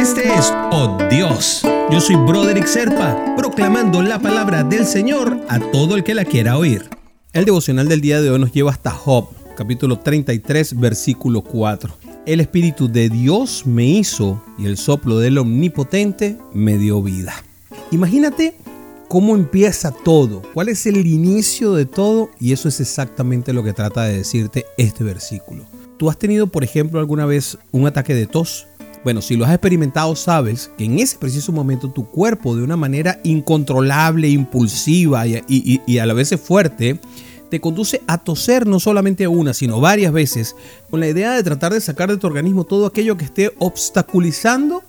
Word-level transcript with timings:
Este 0.00 0.32
es 0.32 0.50
Oh 0.72 0.96
Dios. 1.10 1.60
Yo 1.92 2.00
soy 2.00 2.16
Broderick 2.16 2.64
Serpa, 2.64 3.34
proclamando 3.36 4.00
la 4.00 4.18
palabra 4.18 4.64
del 4.64 4.86
Señor 4.86 5.38
a 5.46 5.60
todo 5.60 5.94
el 5.94 6.04
que 6.04 6.14
la 6.14 6.24
quiera 6.24 6.56
oír. 6.56 6.88
El 7.34 7.44
devocional 7.44 7.86
del 7.86 8.00
día 8.00 8.22
de 8.22 8.30
hoy 8.30 8.38
nos 8.38 8.50
lleva 8.50 8.70
hasta 8.70 8.92
Job, 8.92 9.28
capítulo 9.58 9.98
33, 9.98 10.80
versículo 10.80 11.42
4. 11.42 11.94
El 12.24 12.40
Espíritu 12.40 12.90
de 12.90 13.10
Dios 13.10 13.66
me 13.66 13.84
hizo 13.84 14.42
y 14.56 14.64
el 14.64 14.78
soplo 14.78 15.18
del 15.18 15.36
Omnipotente 15.36 16.38
me 16.54 16.78
dio 16.78 17.02
vida. 17.02 17.34
Imagínate 17.90 18.54
cómo 19.06 19.34
empieza 19.34 19.92
todo, 19.92 20.40
cuál 20.54 20.70
es 20.70 20.86
el 20.86 21.06
inicio 21.06 21.74
de 21.74 21.84
todo 21.84 22.30
y 22.40 22.54
eso 22.54 22.68
es 22.68 22.80
exactamente 22.80 23.52
lo 23.52 23.62
que 23.62 23.74
trata 23.74 24.04
de 24.04 24.16
decirte 24.16 24.64
este 24.78 25.04
versículo. 25.04 25.66
¿Tú 25.98 26.08
has 26.08 26.18
tenido, 26.18 26.46
por 26.46 26.64
ejemplo, 26.64 27.00
alguna 27.00 27.26
vez 27.26 27.58
un 27.70 27.86
ataque 27.86 28.14
de 28.14 28.26
tos? 28.26 28.66
Bueno, 29.02 29.22
si 29.22 29.36
lo 29.36 29.46
has 29.46 29.52
experimentado, 29.52 30.14
sabes 30.14 30.70
que 30.76 30.84
en 30.84 30.98
ese 30.98 31.16
preciso 31.16 31.52
momento 31.52 31.90
tu 31.90 32.06
cuerpo, 32.06 32.54
de 32.54 32.62
una 32.62 32.76
manera 32.76 33.18
incontrolable, 33.24 34.28
impulsiva 34.28 35.26
y, 35.26 35.98
a 35.98 36.06
la 36.06 36.12
vez 36.12 36.38
fuerte, 36.38 37.00
te 37.50 37.60
conduce 37.60 38.02
a 38.06 38.18
toser 38.18 38.66
no 38.66 38.78
solamente 38.78 39.26
una, 39.26 39.54
sino 39.54 39.80
varias 39.80 40.12
veces, 40.12 40.54
con 40.90 41.00
la 41.00 41.08
idea 41.08 41.32
de 41.32 41.42
tratar 41.42 41.72
de 41.72 41.80
sacar 41.80 42.10
de 42.10 42.18
tu 42.18 42.26
organismo 42.26 42.64
todo 42.64 42.86
aquello 42.86 43.16
que 43.16 43.24
esté 43.24 43.52
obstaculizando 43.58 44.82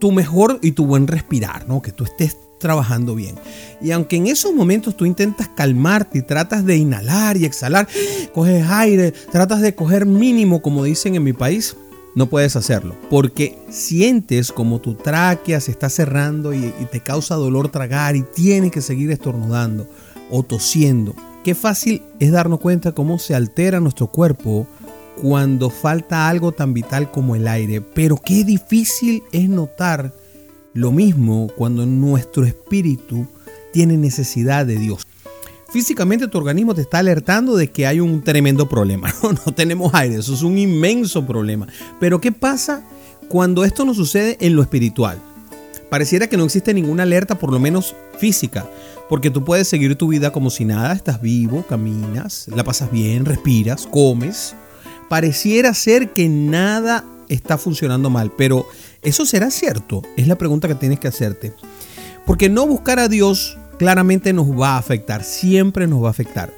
tu 0.00 0.10
mejor 0.10 0.58
y 0.62 0.72
tu 0.72 0.86
buen 0.86 1.06
respirar, 1.06 1.68
¿no? 1.68 1.82
Que 1.82 1.92
tú 1.92 2.04
estés 2.04 2.38
trabajando 2.58 3.14
bien. 3.14 3.36
Y 3.82 3.90
aunque 3.90 4.16
en 4.16 4.26
esos 4.26 4.54
momentos 4.54 4.96
tú 4.96 5.04
intentas 5.04 5.48
calmarte 5.48 6.18
y 6.18 6.22
tratas 6.22 6.64
de 6.64 6.76
inhalar 6.76 7.36
y 7.36 7.44
exhalar, 7.44 7.86
coges 8.32 8.66
aire, 8.68 9.12
tratas 9.12 9.60
de 9.60 9.74
coger 9.74 10.06
mínimo, 10.06 10.62
como 10.62 10.82
dicen 10.82 11.14
en 11.14 11.22
mi 11.22 11.34
país, 11.34 11.76
no 12.14 12.28
puedes 12.28 12.56
hacerlo, 12.56 12.96
porque 13.08 13.56
sientes 13.68 14.52
como 14.52 14.80
tu 14.80 14.94
tráquea 14.94 15.60
se 15.60 15.70
está 15.70 15.88
cerrando 15.88 16.52
y, 16.52 16.72
te 16.90 17.00
causa 17.00 17.36
dolor 17.36 17.68
tragar 17.68 18.16
y 18.16 18.22
tienes 18.22 18.72
que 18.72 18.80
seguir 18.80 19.10
estornudando 19.10 19.88
o 20.30 20.42
tosiendo. 20.42 21.14
Qué 21.44 21.54
fácil 21.54 22.02
es 22.18 22.32
darnos 22.32 22.60
cuenta 22.60 22.92
cómo 22.92 23.18
se 23.18 23.34
altera 23.34 23.80
nuestro 23.80 24.08
cuerpo 24.08 24.66
cuando 25.20 25.70
falta 25.70 26.28
algo 26.28 26.52
tan 26.52 26.74
vital 26.74 27.10
como 27.10 27.36
el 27.36 27.46
aire, 27.46 27.80
pero 27.80 28.16
qué 28.16 28.44
difícil 28.44 29.22
es 29.32 29.48
notar 29.48 30.12
lo 30.74 30.92
mismo 30.92 31.48
cuando 31.56 31.86
nuestro 31.86 32.44
espíritu 32.44 33.26
tiene 33.72 33.96
necesidad 33.96 34.66
de 34.66 34.78
Dios. 34.78 35.06
Físicamente 35.70 36.26
tu 36.26 36.36
organismo 36.36 36.74
te 36.74 36.80
está 36.80 36.98
alertando 36.98 37.54
de 37.54 37.70
que 37.70 37.86
hay 37.86 38.00
un 38.00 38.22
tremendo 38.22 38.68
problema. 38.68 39.14
No, 39.22 39.52
tenemos 39.54 39.94
aire, 39.94 40.16
eso 40.16 40.34
es 40.34 40.42
un 40.42 40.58
inmenso 40.58 41.24
problema. 41.24 41.68
Pero 42.00 42.20
¿qué 42.20 42.32
pasa 42.32 42.82
cuando 43.28 43.64
esto 43.64 43.84
no 43.84 43.94
sucede 43.94 44.36
en 44.40 44.56
lo 44.56 44.62
espiritual? 44.62 45.18
Pareciera 45.88 46.28
que 46.28 46.36
no 46.36 46.44
existe 46.44 46.74
ninguna 46.74 47.04
alerta, 47.04 47.38
por 47.38 47.52
lo 47.52 47.60
menos 47.60 47.94
física, 48.18 48.68
porque 49.08 49.30
tú 49.30 49.44
puedes 49.44 49.68
seguir 49.68 49.96
tu 49.96 50.08
vida 50.08 50.32
como 50.32 50.50
si 50.50 50.64
nada, 50.64 50.92
estás 50.92 51.20
vivo, 51.20 51.64
caminas, 51.68 52.46
la 52.48 52.64
pasas 52.64 52.90
bien, 52.90 53.24
respiras, 53.24 53.86
comes. 53.86 54.54
Pareciera 55.08 55.72
ser 55.74 56.12
que 56.12 56.28
nada 56.28 57.04
está 57.28 57.58
funcionando 57.58 58.10
mal, 58.10 58.32
pero 58.36 58.66
¿eso 59.02 59.24
será 59.24 59.50
cierto? 59.50 60.02
Es 60.16 60.26
la 60.26 60.36
pregunta 60.36 60.68
que 60.68 60.74
tienes 60.74 60.98
que 60.98 61.08
hacerte. 61.08 61.54
Porque 62.26 62.48
no 62.48 62.66
buscar 62.66 62.98
a 62.98 63.08
Dios 63.08 63.56
claramente 63.80 64.34
nos 64.34 64.46
va 64.48 64.74
a 64.74 64.76
afectar, 64.76 65.24
siempre 65.24 65.86
nos 65.86 66.04
va 66.04 66.08
a 66.08 66.10
afectar. 66.10 66.52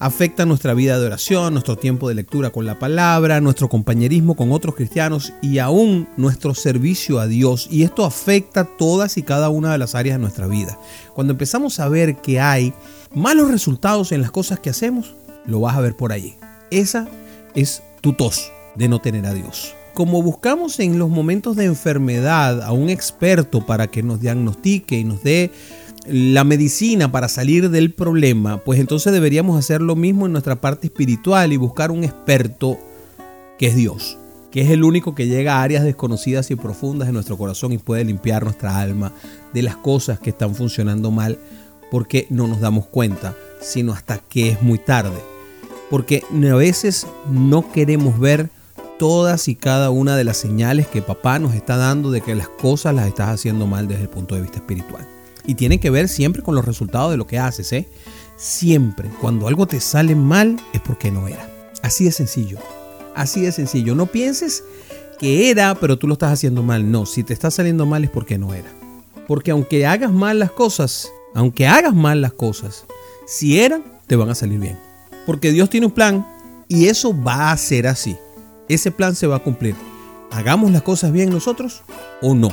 Afecta 0.00 0.44
nuestra 0.44 0.74
vida 0.74 0.98
de 0.98 1.06
oración, 1.06 1.52
nuestro 1.52 1.78
tiempo 1.78 2.08
de 2.08 2.16
lectura 2.16 2.50
con 2.50 2.66
la 2.66 2.80
palabra, 2.80 3.40
nuestro 3.40 3.68
compañerismo 3.68 4.34
con 4.34 4.50
otros 4.50 4.74
cristianos 4.74 5.32
y 5.40 5.60
aún 5.60 6.08
nuestro 6.16 6.52
servicio 6.52 7.20
a 7.20 7.28
Dios. 7.28 7.68
Y 7.70 7.84
esto 7.84 8.04
afecta 8.04 8.64
todas 8.64 9.16
y 9.18 9.22
cada 9.22 9.50
una 9.50 9.70
de 9.70 9.78
las 9.78 9.94
áreas 9.94 10.16
de 10.16 10.22
nuestra 10.22 10.48
vida. 10.48 10.76
Cuando 11.14 11.34
empezamos 11.34 11.78
a 11.78 11.88
ver 11.88 12.16
que 12.16 12.40
hay 12.40 12.74
malos 13.14 13.52
resultados 13.52 14.10
en 14.10 14.20
las 14.20 14.32
cosas 14.32 14.58
que 14.58 14.70
hacemos, 14.70 15.14
lo 15.46 15.60
vas 15.60 15.76
a 15.76 15.80
ver 15.80 15.94
por 15.94 16.10
allí. 16.10 16.34
Esa 16.72 17.06
es 17.54 17.84
tu 18.00 18.14
tos 18.14 18.50
de 18.74 18.88
no 18.88 19.00
tener 19.00 19.26
a 19.26 19.32
Dios. 19.32 19.76
Como 19.94 20.24
buscamos 20.24 20.80
en 20.80 20.98
los 20.98 21.08
momentos 21.08 21.54
de 21.54 21.66
enfermedad 21.66 22.62
a 22.62 22.72
un 22.72 22.90
experto 22.90 23.64
para 23.64 23.86
que 23.86 24.02
nos 24.02 24.20
diagnostique 24.20 24.98
y 24.98 25.04
nos 25.04 25.22
dé 25.22 25.52
la 26.06 26.44
medicina 26.44 27.10
para 27.10 27.28
salir 27.28 27.70
del 27.70 27.92
problema, 27.92 28.58
pues 28.58 28.78
entonces 28.78 29.12
deberíamos 29.12 29.58
hacer 29.58 29.80
lo 29.80 29.96
mismo 29.96 30.26
en 30.26 30.32
nuestra 30.32 30.60
parte 30.60 30.86
espiritual 30.86 31.52
y 31.52 31.56
buscar 31.56 31.90
un 31.90 32.04
experto 32.04 32.78
que 33.58 33.68
es 33.68 33.76
Dios, 33.76 34.18
que 34.50 34.62
es 34.62 34.70
el 34.70 34.84
único 34.84 35.14
que 35.14 35.26
llega 35.26 35.56
a 35.56 35.62
áreas 35.62 35.84
desconocidas 35.84 36.50
y 36.50 36.56
profundas 36.56 37.08
de 37.08 37.12
nuestro 37.12 37.38
corazón 37.38 37.72
y 37.72 37.78
puede 37.78 38.04
limpiar 38.04 38.44
nuestra 38.44 38.78
alma 38.78 39.12
de 39.52 39.62
las 39.62 39.76
cosas 39.76 40.18
que 40.18 40.30
están 40.30 40.54
funcionando 40.54 41.10
mal 41.10 41.38
porque 41.90 42.26
no 42.30 42.46
nos 42.46 42.60
damos 42.60 42.86
cuenta, 42.86 43.36
sino 43.60 43.92
hasta 43.92 44.18
que 44.18 44.50
es 44.50 44.62
muy 44.62 44.78
tarde. 44.78 45.18
Porque 45.90 46.24
a 46.30 46.54
veces 46.54 47.06
no 47.30 47.70
queremos 47.70 48.18
ver 48.18 48.50
todas 48.98 49.48
y 49.48 49.54
cada 49.54 49.90
una 49.90 50.16
de 50.16 50.24
las 50.24 50.36
señales 50.36 50.86
que 50.86 51.02
papá 51.02 51.38
nos 51.38 51.54
está 51.54 51.76
dando 51.76 52.10
de 52.10 52.20
que 52.20 52.34
las 52.34 52.48
cosas 52.48 52.94
las 52.94 53.06
estás 53.06 53.28
haciendo 53.28 53.66
mal 53.66 53.86
desde 53.86 54.02
el 54.02 54.08
punto 54.08 54.34
de 54.34 54.42
vista 54.42 54.58
espiritual. 54.58 55.06
Y 55.46 55.54
tiene 55.54 55.78
que 55.80 55.90
ver 55.90 56.08
siempre 56.08 56.42
con 56.42 56.54
los 56.54 56.64
resultados 56.64 57.10
de 57.10 57.16
lo 57.16 57.26
que 57.26 57.38
haces, 57.38 57.72
¿eh? 57.72 57.88
Siempre, 58.36 59.10
cuando 59.20 59.46
algo 59.46 59.66
te 59.66 59.80
sale 59.80 60.14
mal 60.14 60.60
es 60.72 60.80
porque 60.80 61.10
no 61.10 61.28
era. 61.28 61.48
Así 61.82 62.04
de 62.04 62.12
sencillo. 62.12 62.58
Así 63.14 63.42
de 63.42 63.52
sencillo. 63.52 63.94
No 63.94 64.06
pienses 64.06 64.64
que 65.18 65.50
era, 65.50 65.74
pero 65.74 65.98
tú 65.98 66.06
lo 66.06 66.14
estás 66.14 66.32
haciendo 66.32 66.62
mal. 66.62 66.90
No, 66.90 67.06
si 67.06 67.22
te 67.22 67.32
está 67.32 67.50
saliendo 67.50 67.86
mal 67.86 68.04
es 68.04 68.10
porque 68.10 68.38
no 68.38 68.54
era. 68.54 68.70
Porque 69.28 69.50
aunque 69.50 69.86
hagas 69.86 70.12
mal 70.12 70.38
las 70.38 70.50
cosas, 70.50 71.10
aunque 71.34 71.66
hagas 71.66 71.94
mal 71.94 72.20
las 72.20 72.32
cosas, 72.32 72.86
si 73.26 73.60
eran, 73.60 73.84
te 74.06 74.16
van 74.16 74.30
a 74.30 74.34
salir 74.34 74.58
bien. 74.58 74.78
Porque 75.26 75.52
Dios 75.52 75.70
tiene 75.70 75.86
un 75.86 75.92
plan 75.92 76.26
y 76.68 76.86
eso 76.86 77.14
va 77.22 77.52
a 77.52 77.56
ser 77.56 77.86
así. 77.86 78.16
Ese 78.68 78.90
plan 78.90 79.14
se 79.14 79.26
va 79.26 79.36
a 79.36 79.42
cumplir. 79.42 79.74
Hagamos 80.30 80.72
las 80.72 80.82
cosas 80.82 81.12
bien 81.12 81.30
nosotros 81.30 81.82
o 82.20 82.34
no. 82.34 82.50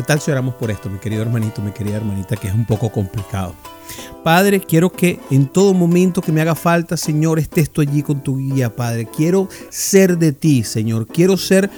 ¿Qué 0.00 0.06
tal 0.06 0.18
si 0.18 0.30
oramos 0.30 0.54
por 0.54 0.70
esto, 0.70 0.88
mi 0.88 0.98
querido 0.98 1.20
hermanito, 1.20 1.60
mi 1.60 1.72
querida 1.72 1.98
hermanita, 1.98 2.34
que 2.34 2.48
es 2.48 2.54
un 2.54 2.64
poco 2.64 2.90
complicado? 2.90 3.54
Padre, 4.24 4.58
quiero 4.58 4.90
que 4.90 5.20
en 5.30 5.46
todo 5.46 5.74
momento 5.74 6.22
que 6.22 6.32
me 6.32 6.40
haga 6.40 6.54
falta, 6.54 6.96
Señor, 6.96 7.38
estés 7.38 7.68
tú 7.68 7.82
allí 7.82 8.02
con 8.02 8.22
tu 8.22 8.38
guía, 8.38 8.74
Padre. 8.74 9.06
Quiero 9.14 9.50
ser 9.68 10.16
de 10.16 10.32
ti, 10.32 10.64
Señor. 10.64 11.06
Quiero 11.06 11.36
ser 11.36 11.68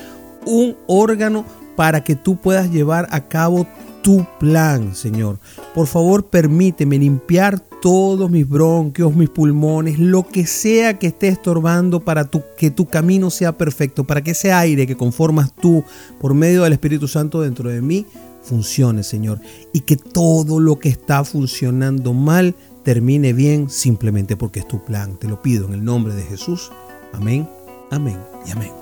un 0.46 0.76
órgano 0.86 1.44
para 1.74 2.04
que 2.04 2.14
tú 2.14 2.36
puedas 2.36 2.70
llevar 2.70 3.08
a 3.10 3.26
cabo 3.26 3.66
tu 4.04 4.24
plan, 4.38 4.94
Señor. 4.94 5.40
Por 5.74 5.88
favor, 5.88 6.24
permíteme 6.26 6.98
limpiar 6.98 7.60
todos 7.82 8.31
mis 8.31 8.48
bronquios, 8.48 9.15
mis 9.16 9.28
pulmones, 9.28 9.98
lo 9.98 10.26
que 10.26 10.47
sea 10.47 11.00
que 11.00 11.09
esté 11.09 11.26
estorbando 11.26 11.98
para 11.98 12.31
que 12.56 12.70
tu 12.70 12.87
camino 12.87 13.28
sea 13.28 13.59
perfecto, 13.59 14.04
para 14.04 14.22
que 14.22 14.31
ese 14.31 14.53
aire 14.53 14.87
que 14.87 14.97
conformas 14.97 15.53
tú 15.53 15.84
por 16.20 16.32
medio 16.32 16.62
del 16.62 16.75
Espíritu 16.75 17.09
Santo 17.09 17.43
dentro 17.43 17.69
de 17.69 17.82
mí 17.82 18.06
funcione, 18.43 19.03
Señor. 19.03 19.41
Y 19.72 19.81
que 19.81 19.97
todo 19.97 20.60
lo 20.60 20.78
que 20.78 20.91
está 20.91 21.25
funcionando 21.25 22.12
mal 22.12 22.54
termine 22.84 23.32
bien 23.32 23.69
simplemente 23.69 24.37
porque 24.37 24.60
es 24.60 24.69
tu 24.69 24.84
plan. 24.84 25.16
Te 25.19 25.26
lo 25.26 25.43
pido 25.43 25.66
en 25.66 25.75
el 25.75 25.84
nombre 25.84 26.14
de 26.14 26.22
Jesús. 26.22 26.70
Amén, 27.12 27.49
amén 27.91 28.16
y 28.47 28.53
amén. 28.53 28.81